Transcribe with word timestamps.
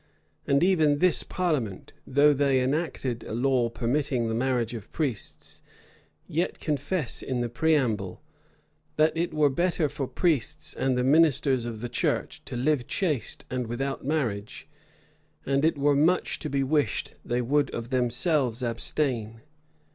And 0.47 0.63
even 0.63 0.97
this 0.97 1.21
parliament, 1.21 1.93
though 2.07 2.33
they 2.33 2.59
enacted 2.59 3.23
a 3.23 3.33
law 3.35 3.69
permitting 3.69 4.27
the 4.27 4.33
marriage 4.33 4.73
of 4.73 4.91
priests, 4.91 5.61
yet 6.27 6.59
confess 6.59 7.21
in 7.21 7.41
the 7.41 7.49
preamble, 7.49 8.23
"that 8.95 9.15
it 9.15 9.31
were 9.31 9.51
better 9.51 9.87
for 9.87 10.07
priests 10.07 10.73
and 10.73 10.97
the 10.97 11.03
ministers 11.03 11.67
of 11.67 11.81
the 11.81 11.87
church 11.87 12.43
to 12.45 12.57
live 12.57 12.87
chaste 12.87 13.45
and 13.51 13.67
without 13.67 14.03
marriage, 14.03 14.67
and 15.45 15.63
it 15.63 15.77
were 15.77 15.95
much 15.95 16.39
to 16.39 16.49
be 16.49 16.63
wished 16.63 17.13
they 17.23 17.43
would 17.43 17.69
of 17.69 17.91
themselves 17.91 18.63
abstain." 18.63 19.41